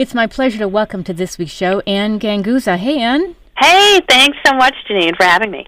It's 0.00 0.14
my 0.14 0.26
pleasure 0.26 0.56
to 0.60 0.66
welcome 0.66 1.04
to 1.04 1.12
this 1.12 1.36
week's 1.36 1.52
show 1.52 1.80
Anne 1.80 2.18
Ganguzza. 2.18 2.78
Hey, 2.78 3.00
Anne. 3.00 3.36
Hey, 3.58 4.00
thanks 4.08 4.38
so 4.46 4.54
much, 4.54 4.74
Janine, 4.88 5.14
for 5.14 5.24
having 5.24 5.50
me. 5.50 5.66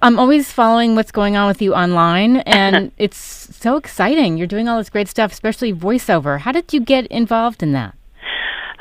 I'm 0.00 0.18
always 0.18 0.50
following 0.50 0.94
what's 0.94 1.12
going 1.12 1.36
on 1.36 1.48
with 1.48 1.60
you 1.60 1.74
online, 1.74 2.38
and 2.38 2.92
it's 2.96 3.18
so 3.18 3.76
exciting. 3.76 4.38
You're 4.38 4.46
doing 4.46 4.68
all 4.68 4.78
this 4.78 4.88
great 4.88 5.08
stuff, 5.08 5.32
especially 5.32 5.74
voiceover. 5.74 6.40
How 6.40 6.50
did 6.50 6.72
you 6.72 6.80
get 6.80 7.06
involved 7.08 7.62
in 7.62 7.72
that? 7.72 7.94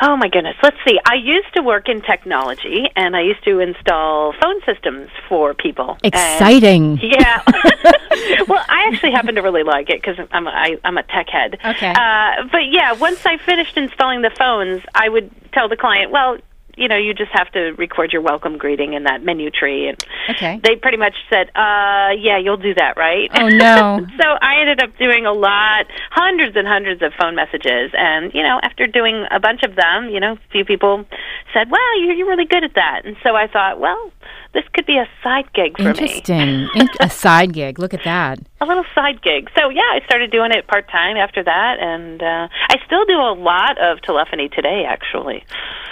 Oh 0.05 0.17
my 0.17 0.27
goodness. 0.27 0.57
Let's 0.61 0.75
see. 0.85 0.99
I 1.05 1.15
used 1.15 1.53
to 1.55 1.61
work 1.61 1.87
in 1.87 2.01
technology 2.01 2.89
and 2.93 3.15
I 3.15 3.21
used 3.21 3.41
to 3.45 3.59
install 3.59 4.33
phone 4.33 4.59
systems 4.65 5.09
for 5.29 5.53
people. 5.53 5.97
Exciting. 6.03 6.99
And, 6.99 7.03
yeah. 7.03 7.41
well, 8.49 8.65
I 8.67 8.89
actually 8.91 9.11
happen 9.11 9.35
to 9.35 9.41
really 9.41 9.63
like 9.63 9.89
it 9.89 10.01
because 10.01 10.17
I'm 10.31 10.45
a, 10.45 10.49
I, 10.49 10.77
I'm 10.83 10.97
a 10.97 11.03
tech 11.03 11.29
head. 11.29 11.57
Okay. 11.63 11.91
Uh, 11.91 12.43
but 12.51 12.67
yeah, 12.69 12.91
once 12.91 13.25
I 13.25 13.37
finished 13.37 13.77
installing 13.77 14.23
the 14.23 14.31
phones, 14.37 14.81
I 14.93 15.07
would 15.07 15.31
tell 15.53 15.69
the 15.69 15.77
client, 15.77 16.11
well, 16.11 16.37
you 16.75 16.87
know, 16.87 16.97
you 16.97 17.13
just 17.13 17.31
have 17.33 17.51
to 17.51 17.71
record 17.77 18.11
your 18.11 18.21
welcome 18.21 18.57
greeting 18.57 18.93
in 18.93 19.03
that 19.03 19.23
menu 19.23 19.49
tree. 19.51 19.89
And 19.89 20.05
okay. 20.29 20.59
they 20.63 20.75
pretty 20.75 20.97
much 20.97 21.15
said, 21.29 21.49
uh, 21.55 22.09
yeah, 22.17 22.37
you'll 22.37 22.57
do 22.57 22.73
that, 22.73 22.97
right? 22.97 23.29
Oh, 23.35 23.47
no. 23.47 24.05
so 24.21 24.27
I 24.41 24.59
ended 24.61 24.81
up 24.81 24.97
doing 24.97 25.25
a 25.25 25.33
lot, 25.33 25.85
hundreds 26.09 26.55
and 26.55 26.67
hundreds 26.67 27.01
of 27.01 27.13
phone 27.19 27.35
messages. 27.35 27.91
And, 27.93 28.33
you 28.33 28.41
know, 28.41 28.59
after 28.63 28.87
doing 28.87 29.25
a 29.29 29.39
bunch 29.39 29.61
of 29.63 29.75
them, 29.75 30.09
you 30.09 30.19
know, 30.19 30.33
a 30.33 30.51
few 30.51 30.65
people 30.65 31.05
said, 31.53 31.69
well, 31.71 32.01
you're, 32.01 32.13
you're 32.13 32.27
really 32.27 32.45
good 32.45 32.63
at 32.63 32.75
that. 32.75 33.01
And 33.05 33.15
so 33.23 33.35
I 33.35 33.47
thought, 33.47 33.79
well, 33.79 34.11
this 34.53 34.63
could 34.73 34.85
be 34.85 34.97
a 34.97 35.07
side 35.23 35.51
gig 35.53 35.77
for 35.77 35.89
Interesting. 35.89 36.37
me. 36.37 36.69
Interesting. 36.75 36.95
a 36.99 37.09
side 37.09 37.53
gig. 37.53 37.79
Look 37.79 37.93
at 37.93 38.03
that. 38.03 38.39
A 38.61 38.65
little 38.65 38.85
side 38.95 39.21
gig. 39.21 39.49
So 39.57 39.69
yeah, 39.69 39.81
I 39.81 39.99
started 40.05 40.31
doing 40.31 40.51
it 40.51 40.67
part 40.67 40.89
time 40.89 41.17
after 41.17 41.43
that, 41.43 41.79
and 41.79 42.23
uh, 42.23 42.47
I 42.69 42.75
still 42.85 43.03
do 43.03 43.19
a 43.19 43.33
lot 43.33 43.77
of 43.77 44.01
telephony 44.03 44.47
today, 44.47 44.85
actually. 44.87 45.43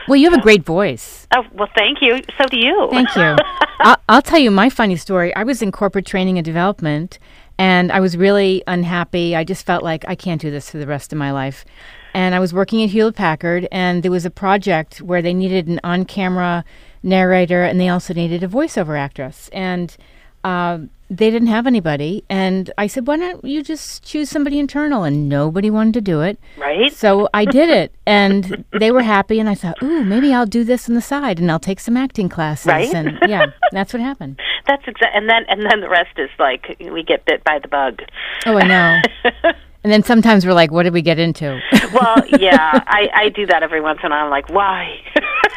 Well, 0.08 0.16
you 0.16 0.30
have 0.30 0.40
a 0.40 0.42
great 0.42 0.64
voice. 0.64 1.28
Oh 1.36 1.44
well, 1.52 1.68
thank 1.76 1.98
you. 2.02 2.22
So 2.38 2.48
do 2.48 2.58
you. 2.58 2.88
Thank 2.92 3.14
you. 3.14 3.36
I'll, 3.80 3.98
I'll 4.08 4.22
tell 4.22 4.40
you 4.40 4.52
my 4.52 4.70
funny 4.70 4.96
story. 4.96 5.36
I 5.36 5.44
was 5.44 5.62
in 5.62 5.74
corporate 5.74 6.06
training 6.06 6.38
and 6.38 6.46
development, 6.46 7.20
and 7.62 7.92
I 7.92 8.00
was 8.00 8.18
really 8.18 8.64
unhappy. 8.66 9.36
I 9.36 9.44
just 9.44 9.68
felt 9.68 9.84
like 9.84 10.04
I 10.08 10.16
can't 10.16 10.42
do 10.42 10.50
this 10.50 10.72
for 10.72 10.80
the 10.80 10.88
rest 10.88 11.14
of 11.14 11.20
my 11.20 11.30
life. 11.30 11.64
And 12.12 12.34
I 12.34 12.40
was 12.40 12.56
working 12.56 12.82
at 12.84 12.90
Hewlett 12.90 13.16
Packard, 13.16 13.68
and 13.72 14.02
there 14.02 14.10
was 14.10 14.26
a 14.26 14.32
project 14.32 15.00
where 15.00 15.22
they 15.22 15.32
needed 15.32 15.68
an 15.68 15.80
on 15.84 16.06
camera 16.06 16.66
narrator 17.04 17.62
and 17.64 17.80
they 17.80 17.88
also 17.88 18.16
needed 18.16 18.42
a 18.42 18.48
voiceover 18.48 18.98
actress. 18.98 19.48
And 19.54 19.96
uh, 20.44 20.80
they 21.12 21.30
didn't 21.30 21.50
have 21.50 21.68
anybody. 21.68 22.24
And 22.30 22.72
I 22.78 22.88
said, 22.88 23.06
why 23.06 23.18
don't 23.18 23.44
you 23.44 23.62
just 23.62 24.02
choose 24.02 24.30
somebody 24.30 24.58
internal? 24.60 25.04
And 25.04 25.28
nobody 25.28 25.70
wanted 25.70 25.94
to 25.96 26.02
do 26.02 26.22
it. 26.22 26.40
Right. 26.58 26.92
So 26.94 27.28
I 27.34 27.44
did 27.44 27.70
it. 27.70 27.94
And 28.06 28.64
they 28.80 28.92
were 28.92 29.02
happy. 29.02 29.38
And 29.38 29.50
I 29.50 29.56
thought, 29.56 29.84
ooh, 29.84 30.06
maybe 30.06 30.34
I'll 30.34 30.46
do 30.46 30.64
this 30.64 30.88
on 30.88 30.96
the 30.96 31.02
side 31.02 31.38
and 31.38 31.52
I'll 31.52 31.60
take 31.60 31.82
some 31.82 31.98
acting 31.98 32.30
classes. 32.30 32.68
Right. 32.68 32.94
And 32.94 33.20
yeah, 33.28 33.48
that's 33.74 33.94
what 33.94 34.02
happened. 34.02 34.40
That's 34.68 34.84
exactly. 34.88 35.10
And 35.16 35.28
then 35.28 35.44
and 35.50 35.66
then 35.66 35.82
the 35.82 35.90
rest 35.90 36.18
is 36.18 36.30
like 36.38 36.78
we 36.80 37.04
get 37.04 37.26
bit 37.26 37.44
by 37.44 37.58
the 37.58 37.68
bug. 37.68 38.04
Oh, 38.46 38.58
I 38.58 38.68
know. 38.68 39.02
And 39.84 39.92
then 39.92 40.04
sometimes 40.04 40.46
we're 40.46 40.54
like, 40.54 40.72
what 40.72 40.84
did 40.84 40.94
we 40.94 41.02
get 41.02 41.18
into? 41.18 41.60
well, 41.94 42.24
yeah, 42.40 42.84
I, 42.86 43.10
I 43.16 43.30
do 43.30 43.48
that 43.48 43.64
every 43.64 43.82
once 43.82 44.00
in 44.04 44.12
a 44.12 44.16
while. 44.16 44.26
I'm 44.26 44.30
like, 44.30 44.50
why? 44.50 44.96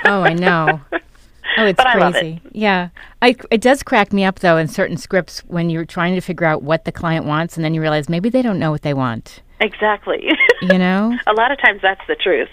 oh, 0.07 0.23
I 0.23 0.33
know. 0.33 0.81
Oh, 1.57 1.67
it's 1.67 1.77
But 1.77 1.93
crazy. 1.93 2.41
it. 2.45 2.53
Yeah. 2.57 2.89
I, 3.23 3.37
it 3.51 3.61
does 3.61 3.83
crack 3.83 4.13
me 4.13 4.25
up, 4.25 4.41
though, 4.41 4.57
in 4.57 4.69
certain 4.69 4.97
scripts 4.97 5.41
when 5.47 5.71
you're 5.71 5.85
trying 5.85 6.15
to 6.15 6.21
figure 6.21 6.47
out 6.47 6.63
what 6.63 6.85
the 6.85 6.93
client 6.93 7.27
wants 7.27 7.57
and 7.57 7.65
then 7.65 7.75
you 7.75 7.81
realize 7.81 8.09
maybe 8.09 8.29
they 8.29 8.43
don't 8.43 8.59
know 8.59 8.71
what 8.71 8.83
they 8.83 8.95
want. 8.95 9.41
exactly. 9.61 10.29
You 10.63 10.79
know? 10.79 11.17
a 11.27 11.33
lot 11.33 11.51
of 11.53 11.61
times 11.61 11.81
that's 11.83 12.01
the 12.09 12.17
truth. 12.17 12.49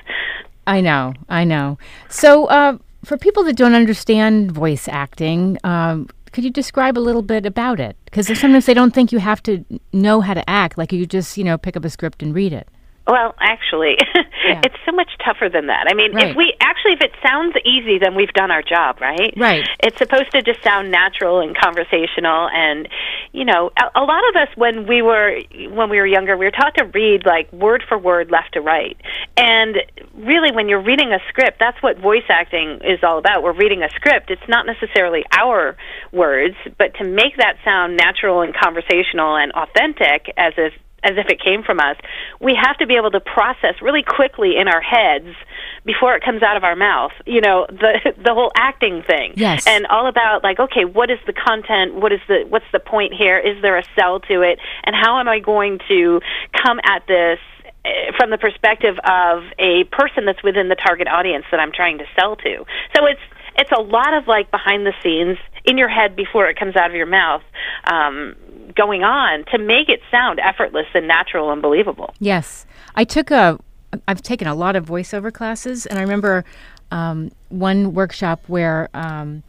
I 0.68 0.82
know. 0.82 1.14
I 1.30 1.44
know. 1.44 1.78
So, 2.10 2.46
uh, 2.46 2.78
for 3.04 3.18
people 3.18 3.44
that 3.46 3.56
don't 3.56 3.74
understand 3.74 4.52
voice 4.52 4.88
acting, 4.88 5.58
um, 5.64 6.08
could 6.32 6.44
you 6.44 6.52
describe 6.52 6.98
a 6.98 7.00
little 7.02 7.24
bit 7.24 7.46
about 7.48 7.80
it? 7.80 7.98
Because 8.06 8.28
sometimes 8.40 8.68
they 8.68 8.74
don't 8.76 8.94
think 8.94 9.12
you 9.12 9.18
have 9.20 9.42
to 9.44 9.66
know 9.92 10.22
how 10.22 10.34
to 10.36 10.48
act, 10.50 10.78
like 10.78 10.92
you 10.94 11.06
just, 11.08 11.36
you 11.38 11.44
know, 11.44 11.58
pick 11.58 11.76
up 11.76 11.84
a 11.84 11.90
script 11.90 12.22
and 12.22 12.34
read 12.36 12.54
it. 12.54 12.68
Well, 13.12 13.36
actually, 13.42 13.98
Yeah. 14.46 14.62
it's 14.64 14.76
so 14.86 14.94
much 14.94 15.12
tougher 15.24 15.50
than 15.50 15.68
that. 15.68 15.88
I 15.90 15.94
mean, 15.94 16.14
Right. 16.14 16.30
if 16.30 16.36
we 16.38 16.54
actually, 16.62 16.94
if 16.94 17.02
it 17.02 17.12
sounds 17.22 17.56
easy, 17.66 18.00
then 18.00 18.16
we've 18.16 18.32
done 18.32 18.52
our 18.52 18.62
job, 18.64 19.02
right? 19.02 19.34
Right. 19.36 19.68
It's 19.84 19.98
supposed 19.98 20.32
to 20.32 20.42
just 20.42 20.64
sound 20.64 20.92
natural 20.92 21.42
and 21.42 21.54
conversational, 21.58 22.48
and 22.54 22.88
you 23.34 23.44
know, 23.44 23.70
a, 23.78 24.00
a 24.00 24.04
lot 24.04 24.24
of 24.30 24.36
us 24.38 24.48
when 24.56 24.88
we 24.88 25.02
were 25.02 25.42
when 25.72 25.90
we 25.90 25.98
were 26.00 26.06
younger, 26.08 26.38
we 26.38 26.46
were 26.46 26.52
taught 26.52 26.76
to 26.78 26.86
read 26.86 27.26
like 27.26 27.52
word 27.52 27.84
for 27.88 27.98
word, 27.98 28.32
left 28.32 28.54
to 28.54 28.62
right, 28.62 28.96
and 29.36 29.76
really, 30.16 30.52
when 30.54 30.70
you're 30.70 30.82
reading 30.82 31.12
a 31.12 31.20
script, 31.28 31.58
that's 31.60 31.82
what 31.84 31.98
voice 32.00 32.24
acting 32.30 32.80
is 32.86 33.00
all 33.04 33.18
about. 33.18 33.44
We're 33.44 33.52
reading 33.66 33.84
a 33.84 33.90
script. 33.90 34.32
It's 34.32 34.48
not 34.48 34.66
necessarily 34.66 35.24
our 35.38 35.76
words, 36.14 36.56
but 36.78 36.94
to 36.96 37.04
make 37.04 37.36
that 37.38 37.58
sound 37.66 37.98
natural 37.98 38.42
and 38.42 38.54
conversational 38.56 39.36
and 39.36 39.52
authentic, 39.52 40.32
as 40.38 40.54
if 40.58 40.74
as 41.04 41.18
if 41.18 41.28
it 41.28 41.42
came 41.42 41.64
from 41.64 41.80
us, 41.80 41.98
we 42.40 42.56
have 42.56 42.78
to 42.78 42.86
be 42.86 42.96
able 42.96 43.12
to 43.12 43.20
process 43.20 43.76
really 43.82 44.04
quickly 44.04 44.58
in 44.58 44.68
our 44.68 44.82
heads 44.82 45.36
before 45.84 46.16
it 46.16 46.24
comes 46.24 46.44
out 46.44 46.58
of 46.58 46.64
our 46.64 46.76
mouth. 46.76 47.12
You 47.26 47.42
know, 47.42 47.66
the 47.70 48.14
the 48.24 48.34
whole 48.34 48.52
acting 48.56 49.04
thing. 49.04 49.34
Yes. 49.36 49.66
And 49.68 49.88
all 49.88 50.08
about 50.08 50.44
like, 50.44 50.60
okay, 50.60 50.86
what 50.86 51.10
is 51.10 51.20
the 51.26 51.34
content? 51.34 51.96
What 51.96 52.12
is 52.12 52.20
the 52.28 52.46
what's 52.48 52.70
the 52.72 52.80
point 52.80 53.14
here? 53.14 53.38
Is 53.38 53.62
there 53.62 53.78
a 53.78 53.84
sell 53.98 54.20
to 54.22 54.42
it? 54.42 54.60
And 54.84 54.96
how 54.96 55.20
am 55.20 55.28
I 55.28 55.40
going 55.40 55.80
to 55.88 56.22
come 56.64 56.80
at 56.84 57.06
this 57.08 57.40
eh, 57.86 58.12
from 58.18 58.30
the 58.30 58.38
perspective 58.38 58.98
of 59.04 59.44
a 59.58 59.86
person 59.86 60.26
that's 60.26 60.44
within 60.44 60.70
the 60.70 60.76
target 60.76 61.08
audience 61.08 61.46
that 61.52 61.60
I'm 61.60 61.72
trying 61.72 61.98
to 61.98 62.06
sell 62.20 62.36
to? 62.38 62.66
So 62.96 63.06
it's 63.06 63.22
it's 63.58 63.72
a 63.72 63.82
lot 63.82 64.14
of 64.14 64.28
like 64.28 64.52
behind 64.52 64.86
the 64.86 64.94
scenes 65.04 65.38
in 65.66 65.78
your 65.78 65.90
head 65.90 66.16
before 66.16 66.48
it 66.48 66.58
comes 66.58 66.76
out 66.76 66.90
of 66.90 66.96
your 66.96 67.06
mouth 67.06 67.44
um, 67.86 68.36
going 68.76 69.04
on 69.04 69.46
to 69.52 69.58
make 69.58 69.90
it 69.90 70.02
sound 70.10 70.40
effortless 70.40 70.88
and 70.94 71.08
natural 71.08 71.52
and 71.52 71.62
believable. 71.62 72.14
Yes, 72.20 72.66
I 72.96 73.04
took 73.04 73.32
a. 73.32 73.60
I've 74.08 74.22
taken 74.22 74.48
a 74.48 74.56
lot 74.56 74.76
of 74.76 74.86
voiceover 74.86 75.34
classes, 75.34 75.86
and 75.86 76.00
I 76.00 76.02
remember 76.02 76.46
um, 76.92 77.32
one 77.50 77.94
workshop 77.94 78.42
where 78.48 78.90
um, 78.94 79.44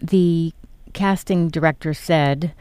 the 0.00 0.52
casting 0.92 1.48
director 1.48 1.94
said, 1.94 2.52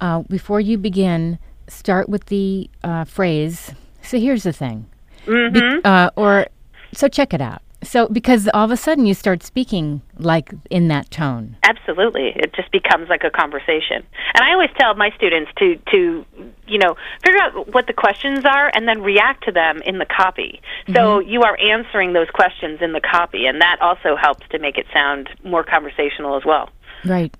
uh, 0.00 0.20
"Before 0.22 0.60
you 0.60 0.76
begin, 0.76 1.38
start 1.68 2.08
with 2.08 2.26
the 2.26 2.68
uh, 2.84 3.04
phrase." 3.04 3.72
So 4.02 4.18
here's 4.18 4.42
the 4.42 4.52
thing, 4.52 4.86
Be- 5.26 5.80
uh, 5.84 6.10
or 6.16 6.46
so 6.92 7.08
check 7.08 7.32
it 7.32 7.40
out. 7.40 7.62
So 7.82 8.08
because 8.08 8.48
all 8.54 8.64
of 8.64 8.70
a 8.70 8.76
sudden 8.76 9.06
you 9.06 9.14
start 9.14 9.42
speaking 9.42 10.02
like 10.18 10.52
in 10.70 10.88
that 10.88 11.10
tone. 11.10 11.56
Absolutely, 11.64 12.32
it 12.36 12.52
just 12.54 12.70
becomes 12.70 13.08
like 13.08 13.24
a 13.24 13.30
conversation. 13.30 14.04
And 14.34 14.44
I 14.44 14.52
always 14.52 14.70
tell 14.78 14.94
my 14.94 15.10
students 15.16 15.50
to 15.58 15.76
to 15.92 16.24
you 16.66 16.78
know 16.78 16.96
figure 17.24 17.40
out 17.40 17.72
what 17.74 17.86
the 17.86 17.92
questions 17.92 18.44
are 18.44 18.70
and 18.74 18.86
then 18.86 19.02
react 19.02 19.44
to 19.44 19.52
them 19.52 19.82
in 19.84 19.98
the 19.98 20.06
copy. 20.06 20.60
So 20.88 21.20
mm-hmm. 21.20 21.28
you 21.28 21.42
are 21.42 21.58
answering 21.58 22.12
those 22.12 22.30
questions 22.30 22.80
in 22.80 22.92
the 22.92 23.00
copy, 23.00 23.46
and 23.46 23.60
that 23.60 23.78
also 23.80 24.16
helps 24.16 24.46
to 24.50 24.58
make 24.58 24.78
it 24.78 24.86
sound 24.92 25.28
more 25.44 25.64
conversational 25.64 26.36
as 26.36 26.44
well. 26.44 26.70
Right. 27.04 27.34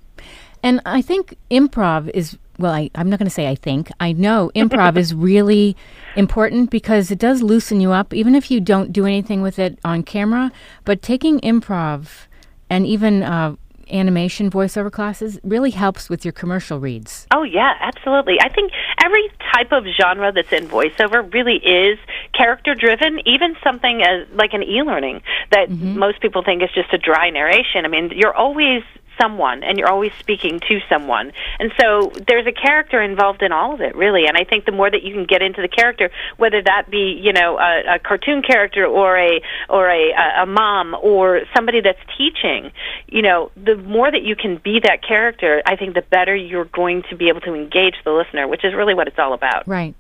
And 0.63 0.81
I 0.87 1.03
think 1.03 1.37
improv 1.51 2.11
is, 2.15 2.39
well, 2.63 2.73
I, 2.73 2.91
I'm 2.95 3.11
not 3.11 3.19
going 3.19 3.27
to 3.27 3.35
say 3.35 3.49
I 3.49 3.57
think, 3.57 3.91
I 4.01 4.13
know 4.13 4.51
improv 4.55 4.97
is 4.97 5.15
really 5.15 5.77
important 6.17 6.71
because 6.71 7.11
it 7.11 7.19
does 7.19 7.43
loosen 7.43 7.81
you 7.81 7.91
up, 7.91 8.15
even 8.15 8.35
if 8.35 8.51
you 8.51 8.61
don't 8.61 8.93
do 8.93 9.05
anything 9.05 9.43
with 9.43 9.59
it 9.59 9.79
on 9.85 10.05
camera. 10.05 10.53
But 10.85 11.03
taking 11.03 11.41
improv 11.41 12.27
and 12.71 12.87
even 12.87 13.23
uh, 13.23 13.57
animation 13.91 14.51
voiceover 14.51 14.91
classes 14.91 15.39
really 15.43 15.71
helps 15.71 16.09
with 16.09 16.25
your 16.25 16.33
commercial 16.33 16.79
reads. 16.79 17.27
Oh 17.35 17.43
yeah, 17.43 17.75
absolutely. 17.81 18.41
I 18.41 18.49
think 18.49 18.73
every 19.05 19.29
type 19.53 19.73
of 19.73 19.85
genre 20.01 20.33
that's 20.33 20.53
in 20.53 20.69
voiceover 20.69 21.33
really 21.35 21.57
is 21.57 21.99
character 22.33 22.75
driven. 22.75 23.21
Even 23.27 23.57
something 23.63 24.03
as 24.03 24.27
like 24.35 24.53
an 24.55 24.63
e-learning 24.63 25.23
that 25.51 25.69
most 25.71 26.21
people 26.21 26.43
think 26.43 26.63
is 26.63 26.71
just 26.75 26.93
a 26.93 26.99
dry 26.99 27.31
narration. 27.31 27.85
I 27.85 27.89
mean, 27.89 28.13
you're 28.15 28.35
always 28.35 28.83
someone 29.23 29.63
and 29.63 29.79
you're 29.79 29.91
always 29.91 30.13
speaking 30.19 30.61
to 30.61 30.81
someone. 30.89 31.33
And 31.59 31.73
so 31.81 32.13
there's 32.27 32.47
a 32.47 32.53
character 32.53 33.01
involved 33.01 33.43
in 33.43 33.53
all 33.53 33.75
of 33.75 33.81
it, 33.81 33.95
really. 33.95 34.27
And 34.27 34.37
I 34.37 34.45
think 34.45 34.65
the 34.65 34.73
more 34.73 34.91
that 34.91 35.03
you 35.03 35.15
can 35.15 35.25
get 35.25 35.43
into 35.43 35.63
the 35.63 35.69
character, 35.69 36.11
whether 36.37 36.61
that 36.63 36.91
be, 36.91 37.21
you 37.23 37.33
know, 37.33 37.59
a, 37.59 37.95
a 37.95 37.99
cartoon 37.99 38.43
character 38.43 38.85
or 38.85 39.17
a 39.19 39.41
or 39.69 39.89
a 39.89 40.13
a 40.43 40.47
mom 40.47 40.97
or 41.01 41.43
somebody 41.55 41.81
that's 41.81 42.01
teaching, 42.19 42.73
you 43.07 43.23
know, 43.23 43.51
the 43.57 43.77
more 43.77 44.11
that 44.11 44.23
you 44.23 44.35
can 44.35 44.61
be 44.63 44.81
that 44.83 45.07
character, 45.07 45.63
I 45.65 45.77
think 45.77 45.95
the 45.95 46.03
better 46.03 46.35
you're 46.35 46.65
going 46.65 47.03
to 47.11 47.17
be 47.17 47.29
able 47.29 47.41
to 47.43 47.55
engage 47.55 47.95
the 48.05 48.11
listener, 48.11 48.49
which 48.49 48.65
is 48.65 48.75
really 48.75 48.95
what 48.95 49.07
it's 49.09 49.19
all 49.19 49.35
about. 49.35 49.67
Right. 49.69 49.95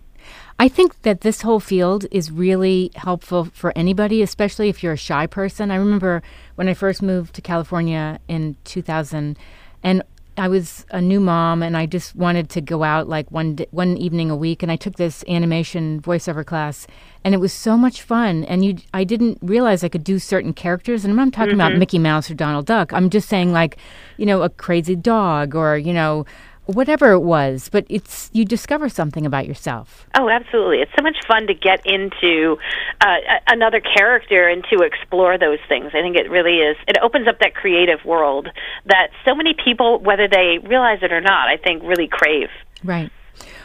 I 0.62 0.68
think 0.68 1.02
that 1.02 1.22
this 1.22 1.42
whole 1.42 1.58
field 1.58 2.06
is 2.12 2.30
really 2.30 2.92
helpful 2.94 3.46
for 3.46 3.72
anybody, 3.74 4.22
especially 4.22 4.68
if 4.68 4.80
you're 4.80 4.92
a 4.92 4.96
shy 4.96 5.26
person. 5.26 5.72
I 5.72 5.74
remember 5.74 6.22
when 6.54 6.68
I 6.68 6.74
first 6.74 7.02
moved 7.02 7.34
to 7.34 7.42
California 7.42 8.20
in 8.28 8.54
2000, 8.62 9.36
and 9.82 10.04
I 10.36 10.46
was 10.46 10.86
a 10.92 11.00
new 11.00 11.18
mom 11.18 11.64
and 11.64 11.76
I 11.76 11.86
just 11.86 12.14
wanted 12.14 12.48
to 12.50 12.60
go 12.60 12.84
out 12.84 13.08
like 13.08 13.30
one 13.32 13.56
d- 13.56 13.66
one 13.72 13.96
evening 13.96 14.30
a 14.30 14.36
week 14.36 14.62
and 14.62 14.70
I 14.70 14.76
took 14.76 14.96
this 14.96 15.24
animation 15.28 16.00
voiceover 16.00 16.46
class 16.46 16.86
and 17.22 17.34
it 17.34 17.38
was 17.38 17.52
so 17.52 17.76
much 17.76 18.00
fun 18.00 18.44
and 18.44 18.64
you 18.64 18.78
I 18.94 19.04
didn't 19.04 19.38
realize 19.42 19.84
I 19.84 19.90
could 19.90 20.04
do 20.04 20.18
certain 20.18 20.54
characters 20.54 21.04
and 21.04 21.10
I'm 21.10 21.16
not 21.16 21.34
talking 21.34 21.54
about 21.54 21.72
mm-hmm. 21.72 21.80
Mickey 21.80 21.98
Mouse 21.98 22.30
or 22.30 22.34
Donald 22.34 22.64
Duck. 22.64 22.94
I'm 22.94 23.10
just 23.10 23.28
saying 23.28 23.52
like, 23.52 23.76
you 24.16 24.24
know, 24.24 24.40
a 24.40 24.48
crazy 24.48 24.96
dog 24.96 25.54
or, 25.54 25.76
you 25.76 25.92
know, 25.92 26.24
whatever 26.66 27.12
it 27.12 27.20
was, 27.20 27.68
but 27.70 27.84
it's 27.88 28.30
you 28.32 28.44
discover 28.44 28.88
something 28.88 29.26
about 29.26 29.46
yourself. 29.46 30.06
Oh, 30.16 30.28
absolutely! 30.28 30.78
It's 30.78 30.92
so 30.96 31.02
much 31.02 31.16
fun 31.26 31.46
to 31.46 31.54
get 31.54 31.84
into 31.84 32.56
uh, 33.00 33.16
another 33.48 33.80
character 33.80 34.48
and 34.48 34.64
to 34.72 34.82
explore 34.82 35.38
those 35.38 35.58
things. 35.68 35.86
I 35.94 36.02
think 36.02 36.16
it 36.16 36.30
really 36.30 36.58
is. 36.58 36.76
It 36.88 36.96
opens 37.02 37.28
up 37.28 37.38
that 37.40 37.54
creative 37.54 38.04
world 38.04 38.48
that 38.86 39.08
so 39.24 39.34
many 39.34 39.54
people, 39.54 39.98
whether 40.00 40.28
they 40.28 40.58
realize 40.62 40.98
it 41.02 41.12
or 41.12 41.20
not, 41.20 41.48
I 41.48 41.56
think 41.56 41.82
really 41.82 42.08
crave. 42.08 42.48
Right. 42.84 43.10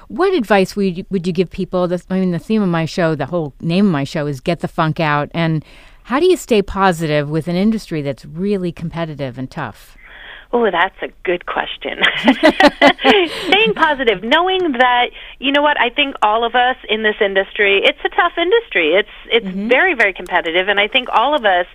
What 0.08 0.34
advice 0.34 0.76
would 0.76 0.98
you, 0.98 1.06
would 1.10 1.28
you 1.28 1.34
give 1.34 1.50
people? 1.50 1.88
This, 1.88 2.06
I 2.10 2.20
mean, 2.20 2.32
the 2.32 2.40
theme 2.40 2.62
of 2.62 2.70
my 2.70 2.86
show, 2.86 3.14
the 3.14 3.26
whole 3.26 3.54
name 3.60 3.88
of 3.88 3.92
my 3.92 4.06
show 4.06 4.26
is 4.26 4.40
"Get 4.40 4.60
the 4.60 4.68
Funk 4.68 5.00
Out," 5.00 5.30
and 5.34 5.64
how 6.04 6.22
do 6.22 6.26
you 6.26 6.38
stay 6.38 6.62
positive 6.62 7.30
with 7.30 7.50
an 7.50 7.58
industry 7.58 8.02
that's 8.02 8.24
really 8.24 8.72
competitive 8.72 9.38
and 9.38 9.52
tough? 9.52 9.97
Oh, 10.54 10.70
that's 10.72 10.96
a 11.02 11.10
good 11.24 11.46
question. 11.46 12.00
Staying 13.48 13.74
positive, 13.76 14.24
knowing 14.24 14.74
that 14.74 15.08
you 15.40 15.52
know 15.52 15.62
what 15.62 15.80
I 15.80 15.90
think 15.90 16.16
all 16.22 16.46
of 16.46 16.56
us 16.56 16.78
in 16.88 17.04
this 17.04 17.16
industry, 17.20 17.82
it's 17.84 18.00
a 18.06 18.10
tough 18.10 18.38
industry. 18.38 18.94
It's 18.94 19.10
it's 19.30 19.46
mm-hmm. 19.46 19.68
very 19.68 19.94
very 19.94 20.14
competitive, 20.14 20.70
and 20.70 20.80
I 20.80 20.88
think 20.88 21.10
all 21.12 21.36
of 21.36 21.44
us 21.46 21.66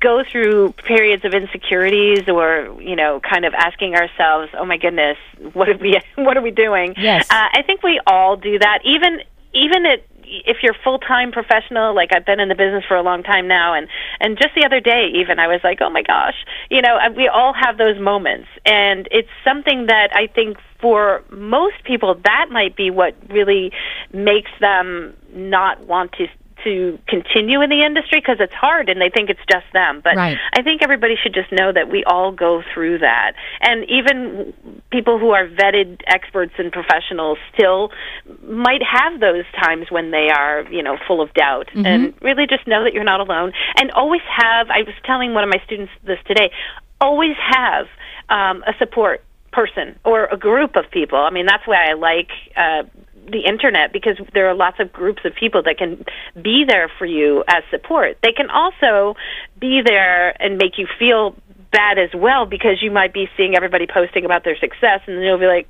go 0.00 0.22
through 0.22 0.72
periods 0.72 1.24
of 1.24 1.34
insecurities 1.34 2.28
or 2.28 2.80
you 2.80 2.94
know 2.94 3.20
kind 3.20 3.44
of 3.44 3.54
asking 3.54 3.96
ourselves, 3.96 4.52
oh 4.56 4.64
my 4.64 4.76
goodness, 4.76 5.18
what 5.52 5.68
are 5.68 5.76
we 5.76 6.00
what 6.14 6.36
are 6.36 6.42
we 6.42 6.52
doing? 6.52 6.94
Yes, 6.96 7.26
uh, 7.30 7.48
I 7.52 7.62
think 7.62 7.82
we 7.82 8.00
all 8.06 8.36
do 8.36 8.58
that. 8.58 8.78
Even 8.84 9.20
even 9.52 9.86
at 9.86 10.04
if 10.26 10.58
you're 10.62 10.74
full 10.82 10.98
time 10.98 11.32
professional, 11.32 11.94
like 11.94 12.10
I've 12.14 12.26
been 12.26 12.40
in 12.40 12.48
the 12.48 12.54
business 12.54 12.84
for 12.86 12.96
a 12.96 13.02
long 13.02 13.22
time 13.22 13.48
now, 13.48 13.74
and 13.74 13.88
and 14.20 14.36
just 14.36 14.54
the 14.54 14.64
other 14.64 14.80
day, 14.80 15.08
even 15.14 15.38
I 15.38 15.46
was 15.46 15.60
like, 15.64 15.78
oh 15.80 15.90
my 15.90 16.02
gosh, 16.02 16.34
you 16.70 16.82
know, 16.82 16.98
we 17.16 17.28
all 17.28 17.52
have 17.52 17.78
those 17.78 17.98
moments, 17.98 18.48
and 18.64 19.08
it's 19.10 19.28
something 19.44 19.86
that 19.86 20.08
I 20.14 20.26
think 20.26 20.58
for 20.80 21.22
most 21.30 21.82
people 21.84 22.14
that 22.24 22.46
might 22.50 22.76
be 22.76 22.90
what 22.90 23.16
really 23.28 23.72
makes 24.12 24.50
them 24.60 25.16
not 25.32 25.80
want 25.86 26.12
to 26.12 26.26
to 26.64 26.98
continue 27.06 27.60
in 27.60 27.70
the 27.70 27.84
industry 27.84 28.20
because 28.20 28.38
it's 28.40 28.54
hard 28.54 28.88
and 28.88 29.00
they 29.00 29.10
think 29.10 29.30
it's 29.30 29.40
just 29.50 29.66
them. 29.72 30.00
But 30.02 30.16
right. 30.16 30.38
I 30.52 30.62
think 30.62 30.82
everybody 30.82 31.14
should 31.22 31.34
just 31.34 31.52
know 31.52 31.72
that 31.72 31.90
we 31.90 32.04
all 32.04 32.32
go 32.32 32.62
through 32.72 32.98
that. 32.98 33.32
And 33.60 33.84
even 33.88 34.52
people 34.90 35.18
who 35.18 35.30
are 35.30 35.46
vetted 35.46 36.00
experts 36.06 36.54
and 36.58 36.72
professionals 36.72 37.38
still 37.54 37.90
might 38.42 38.82
have 38.82 39.20
those 39.20 39.44
times 39.62 39.86
when 39.90 40.10
they 40.10 40.30
are, 40.30 40.62
you 40.70 40.82
know, 40.82 40.96
full 41.06 41.20
of 41.20 41.32
doubt. 41.34 41.68
Mm-hmm. 41.68 41.86
And 41.86 42.14
really 42.22 42.46
just 42.46 42.66
know 42.66 42.84
that 42.84 42.92
you're 42.92 43.04
not 43.04 43.20
alone. 43.20 43.52
And 43.76 43.90
always 43.92 44.22
have, 44.28 44.70
I 44.70 44.82
was 44.82 44.94
telling 45.04 45.34
one 45.34 45.44
of 45.44 45.50
my 45.50 45.62
students 45.64 45.92
this 46.04 46.18
today, 46.26 46.50
always 47.00 47.36
have 47.38 47.86
um, 48.28 48.62
a 48.66 48.72
support 48.78 49.22
person 49.52 49.98
or 50.04 50.26
a 50.26 50.36
group 50.36 50.76
of 50.76 50.90
people. 50.90 51.18
I 51.18 51.30
mean, 51.30 51.46
that's 51.46 51.66
why 51.66 51.88
I 51.88 51.92
like 51.94 52.30
uh, 52.56 52.82
the 53.30 53.40
internet 53.46 53.92
because 53.92 54.16
there 54.32 54.48
are 54.48 54.54
lots 54.54 54.78
of 54.80 54.92
groups 54.92 55.22
of 55.24 55.34
people 55.34 55.62
that 55.62 55.78
can 55.78 56.04
be 56.40 56.64
there 56.66 56.90
for 56.98 57.06
you 57.06 57.44
as 57.48 57.62
support. 57.70 58.18
They 58.22 58.32
can 58.32 58.50
also 58.50 59.16
be 59.60 59.80
there 59.84 60.40
and 60.42 60.58
make 60.58 60.78
you 60.78 60.86
feel 60.98 61.34
bad 61.74 61.98
as 61.98 62.10
well 62.14 62.46
because 62.46 62.80
you 62.80 62.90
might 62.90 63.12
be 63.12 63.28
seeing 63.36 63.56
everybody 63.56 63.86
posting 63.92 64.24
about 64.24 64.44
their 64.44 64.56
success 64.56 65.00
and 65.06 65.16
then 65.16 65.24
you'll 65.24 65.38
be 65.38 65.46
like, 65.46 65.68